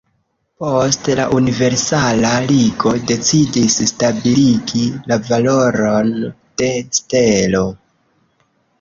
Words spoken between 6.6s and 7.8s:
de stelo.